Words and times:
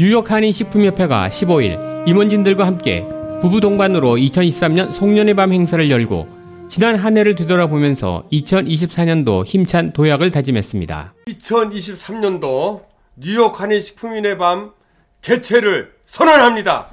뉴욕 0.00 0.30
한인 0.30 0.52
식품협회가 0.52 1.28
15일 1.28 2.06
임원진들과 2.06 2.64
함께 2.64 3.04
부부 3.42 3.60
동반으로 3.60 4.14
2023년 4.14 4.92
송년회 4.92 5.34
밤 5.34 5.52
행사를 5.52 5.90
열고 5.90 6.28
지난 6.68 6.94
한 6.94 7.16
해를 7.16 7.34
되돌아보면서 7.34 8.22
2024년도 8.30 9.44
힘찬 9.44 9.92
도약을 9.92 10.30
다짐했습니다. 10.30 11.14
2023년도 11.26 12.84
뉴욕 13.16 13.60
한인 13.60 13.80
식품인의 13.80 14.38
밤 14.38 14.70
개최를 15.20 15.90
선언합니다. 16.06 16.90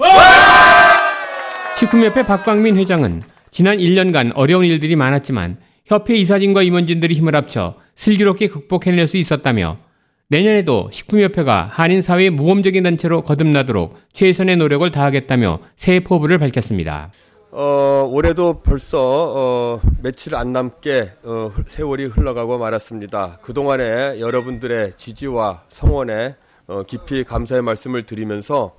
식품협회 1.77 2.25
박광민 2.25 2.75
회장은 2.75 3.21
지난 3.51 3.77
1년간 3.77 4.31
어려운 4.33 4.65
일들이 4.65 4.95
많았지만 4.95 5.57
협회 5.85 6.15
이사진과 6.15 6.63
임원진들이 6.63 7.13
힘을 7.13 7.35
합쳐 7.35 7.75
슬기롭게 7.93 8.47
극복해낼 8.47 9.07
수 9.07 9.17
있었다며 9.17 9.84
내년에도 10.27 10.89
식품협회가 10.91 11.69
한인사회의 11.71 12.31
모범적인 12.31 12.81
단체로 12.83 13.21
거듭나도록 13.23 13.95
최선의 14.13 14.57
노력을 14.57 14.89
다하겠다며 14.89 15.59
새해 15.75 15.99
포부를 15.99 16.39
밝혔습니다. 16.39 17.11
어, 17.52 18.09
올해도 18.11 18.61
벌써 18.63 18.99
어, 19.02 19.80
며칠 20.02 20.35
안 20.35 20.52
남게 20.52 21.11
어, 21.23 21.52
세월이 21.67 22.05
흘러가고 22.05 22.57
말았습니다. 22.57 23.38
그동안에 23.41 24.19
여러분들의 24.19 24.93
지지와 24.97 25.61
성원에 25.69 26.35
어, 26.67 26.83
깊이 26.83 27.23
감사의 27.23 27.61
말씀을 27.61 28.05
드리면서 28.05 28.75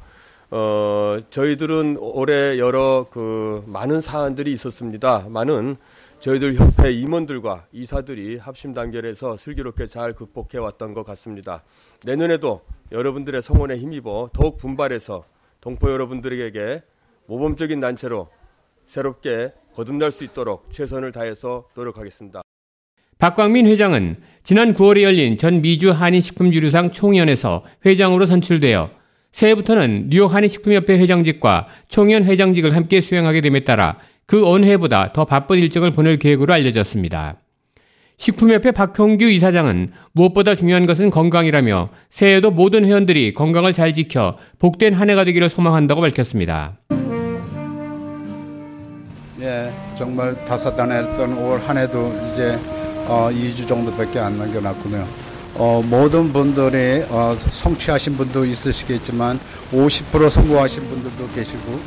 어, 0.50 1.18
저희들은 1.28 1.96
올해 1.98 2.58
여러 2.58 3.06
그 3.10 3.64
많은 3.66 4.00
사안들이 4.00 4.52
있었습니다. 4.52 5.26
많은 5.28 5.76
저희들 6.20 6.54
협회 6.54 6.92
임원들과 6.92 7.66
이사들이 7.72 8.38
합심 8.38 8.72
단결해서 8.72 9.36
슬기롭게 9.36 9.86
잘 9.86 10.12
극복해 10.12 10.58
왔던 10.58 10.94
것 10.94 11.04
같습니다. 11.04 11.62
내년에도 12.04 12.62
여러분들의 12.92 13.42
성원에 13.42 13.76
힘입어 13.76 14.30
더욱 14.32 14.56
분발해서 14.56 15.24
동포 15.60 15.90
여러분들에게 15.90 16.82
모범적인 17.26 17.80
단체로 17.80 18.28
새롭게 18.86 19.52
거듭날 19.74 20.12
수 20.12 20.24
있도록 20.24 20.70
최선을 20.70 21.10
다해서 21.12 21.64
노력하겠습니다. 21.74 22.42
박광민 23.18 23.66
회장은 23.66 24.22
지난 24.44 24.74
9월에 24.74 25.02
열린 25.02 25.38
전 25.38 25.60
미주 25.60 25.90
한인식품주류상 25.90 26.92
총연에서 26.92 27.64
회장으로 27.84 28.26
선출되어 28.26 28.90
새해부터는 29.32 30.06
뉴욕 30.08 30.32
한인식품협회 30.32 30.98
회장직과 30.98 31.66
총연 31.88 32.24
회장직을 32.24 32.74
함께 32.74 33.00
수행하게 33.00 33.42
됨에 33.42 33.60
따라 33.60 33.98
그 34.26 34.46
어느 34.46 34.66
해보다 34.66 35.12
더 35.12 35.24
바쁜 35.24 35.58
일정을 35.58 35.90
보낼 35.90 36.18
계획으로 36.18 36.52
알려졌습니다. 36.52 37.36
식품협회 38.18 38.72
박형규 38.72 39.24
이사장은 39.24 39.92
무엇보다 40.12 40.54
중요한 40.54 40.86
것은 40.86 41.10
건강이라며 41.10 41.90
새해에도 42.08 42.50
모든 42.50 42.84
회원들이 42.84 43.34
건강을 43.34 43.72
잘 43.74 43.92
지켜 43.92 44.38
복된 44.58 44.94
한 44.94 45.10
해가 45.10 45.24
되기를 45.24 45.50
소망한다고 45.50 46.00
밝혔습니다. 46.00 46.78
예, 49.40 49.70
정말 49.98 50.34
다사다난했던 50.46 51.36
올한 51.36 51.76
해도 51.76 52.10
이제 52.32 52.56
어, 53.06 53.28
2주 53.30 53.68
정도밖에 53.68 54.18
안 54.18 54.38
남겨놨군요. 54.38 55.25
어, 55.58 55.82
모든 55.88 56.32
분들이 56.32 57.02
어, 57.08 57.34
성취하신 57.34 58.16
분도 58.16 58.44
있으시겠지만 58.44 59.40
50% 59.72 60.28
성공하신 60.28 60.82
분들도 60.82 61.28
계시고 61.34 61.80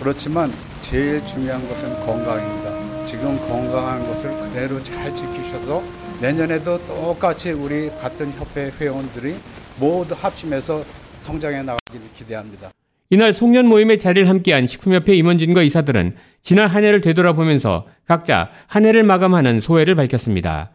그렇지만 0.00 0.52
제일 0.80 1.24
중요한 1.26 1.66
것은 1.68 1.92
건강입니다. 2.00 3.04
지금 3.04 3.36
건강한 3.48 4.06
것을 4.06 4.30
그대로 4.30 4.82
잘 4.82 5.14
지키셔서 5.14 5.82
내년에도 6.20 6.78
똑같이 6.86 7.50
우리 7.50 7.88
같은 8.00 8.32
협회 8.32 8.70
회원들이 8.78 9.34
모두 9.80 10.14
합심해서 10.16 10.84
성장해 11.20 11.62
나가기를 11.62 12.06
기대합니다. 12.14 12.70
이날 13.10 13.32
송년 13.32 13.66
모임의 13.66 13.98
자리를 13.98 14.28
함께한 14.28 14.66
식품협회 14.66 15.14
임원진과 15.14 15.62
이사들은 15.62 16.16
지난 16.42 16.68
한 16.68 16.84
해를 16.84 17.00
되돌아보면서 17.00 17.86
각자 18.06 18.50
한 18.66 18.84
해를 18.84 19.02
마감하는 19.04 19.60
소회를 19.60 19.94
밝혔습니다. 19.96 20.70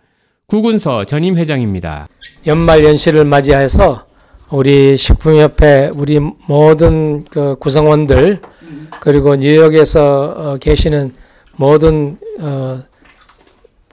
구군서 0.52 1.06
전임 1.06 1.38
회장입니다. 1.38 2.10
연말 2.46 2.84
연시를 2.84 3.24
맞이해서 3.24 4.04
우리 4.50 4.98
식품협회 4.98 5.92
우리 5.96 6.20
모든 6.20 7.24
그 7.24 7.56
구성원들 7.56 8.42
그리고 9.00 9.38
뉴욕에서 9.38 10.26
어, 10.36 10.58
계시는 10.58 11.14
모든 11.56 12.18
어, 12.42 12.84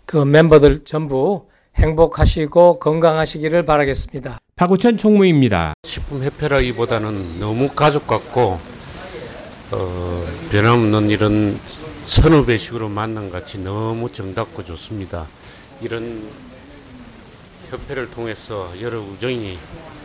그 0.05 0.17
멤버들 0.17 0.83
전부 0.85 1.45
행복하시고 1.77 2.81
건강하시기를 2.81 3.65
바라겠습니다. 3.65 4.39
박우천 4.57 4.99
총무입니다. 4.99 5.75
식품협회라기보다는 5.85 7.39
너무 7.39 7.69
가족 7.69 8.09
같고 8.09 8.59
어, 9.71 10.25
변함없는 10.51 11.11
이런 11.11 11.57
선후배식으로 12.07 12.89
만난 12.89 13.31
같이 13.31 13.61
너무 13.61 14.11
정답고 14.11 14.65
좋습니다. 14.65 15.29
이런 15.81 16.29
협회를 17.71 18.11
통해서 18.11 18.71
여러 18.81 19.01
우정이 19.01 19.59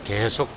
계속 0.04 0.50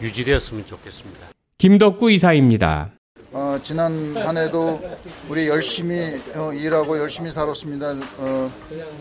유지되었으면 0.00 0.66
좋겠습니다. 0.66 1.28
김덕구 1.58 2.10
이사입니다. 2.12 2.90
어, 3.32 3.58
지난 3.62 4.14
한 4.16 4.36
해도 4.36 4.80
우리 5.28 5.48
열심히 5.48 6.14
어, 6.36 6.52
일하고 6.52 6.98
열심히 6.98 7.32
살았습니다. 7.32 7.90
어, 7.90 8.50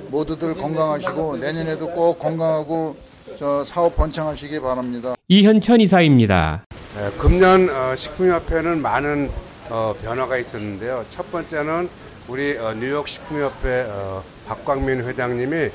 모두들 0.09 0.55
건강하시고 0.55 1.37
내년에도 1.37 1.87
꼭 1.91 2.17
건강하고 2.17 2.95
저 3.37 3.63
사업 3.63 3.95
번창하시기 3.95 4.59
바랍니다. 4.59 5.13
이현천 5.27 5.81
이사입니다. 5.81 6.63
네, 6.95 7.09
금년 7.19 7.69
어, 7.69 7.95
식품협회는 7.95 8.81
많은 8.81 9.29
어, 9.69 9.93
변화가 10.01 10.37
있었는데요. 10.37 11.05
첫 11.09 11.31
번째는 11.31 11.89
우리 12.27 12.57
어, 12.57 12.73
뉴욕 12.73 13.05
식품협회 13.05 13.87
어, 13.89 14.23
박광민 14.47 15.03
회장님이 15.03 15.69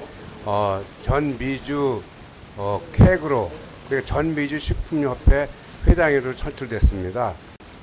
어, 0.46 0.82
전 1.02 1.36
미주 1.36 2.02
어, 2.56 2.80
객으로 2.92 3.50
전 4.06 4.34
미주 4.34 4.58
식품협회 4.58 5.46
회장으로 5.86 6.32
선출됐습니다. 6.32 7.34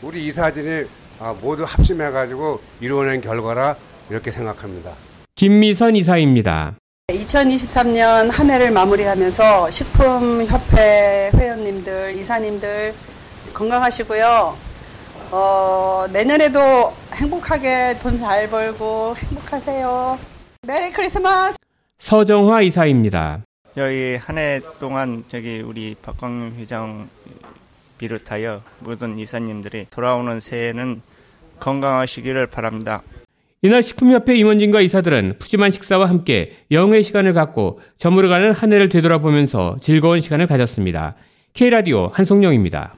우리 0.02 0.26
이 0.26 0.32
사진이 0.32 0.86
아, 1.20 1.36
모두 1.42 1.64
합심해가지고 1.64 2.60
이루어낸 2.82 3.22
결과라 3.22 3.76
이렇게 4.10 4.32
생각합니다. 4.32 4.92
김미선 5.36 5.96
이사입니다. 5.96 6.74
2023년 7.12 8.32
한 8.32 8.50
해를 8.50 8.72
마무리하면서 8.72 9.70
식품협회 9.70 11.32
회원님들, 11.36 12.16
이사님들 12.18 12.94
건강하시고요. 13.54 14.58
어, 15.32 16.06
내년에도 16.12 16.94
행복하게 17.16 17.98
돈 18.02 18.18
잘 18.18 18.50
벌고 18.50 19.16
행복하세요. 19.18 20.20
메리 20.68 20.92
크리스마스! 20.92 21.58
서정화 21.98 22.62
이사입니다. 22.64 23.42
여기 23.78 24.16
한 24.16 24.38
해 24.38 24.62
동안 24.80 25.24
저기 25.30 25.60
우리 25.60 25.96
박광민 26.02 26.56
회장 26.60 27.08
비롯하여 27.98 28.62
모든 28.80 29.18
이사님들이 29.20 29.88
돌아오는 29.90 30.40
새해는 30.40 31.02
건강하시기를 31.60 32.48
바랍니다. 32.48 33.02
이날 33.62 33.82
식품협회 33.82 34.36
임원진과 34.36 34.82
이사들은 34.82 35.36
푸짐한 35.40 35.72
식사와 35.72 36.08
함께 36.10 36.58
영의 36.72 37.04
시간을 37.04 37.34
갖고 37.34 37.80
저물어가는 37.98 38.52
한 38.52 38.74
해를 38.74 38.90
되돌아보면서 38.90 39.78
즐거운 39.82 40.22
시간을 40.22 40.48
가졌습니다. 40.48 41.16
K라디오 41.54 42.10
한송영입니다. 42.14 42.94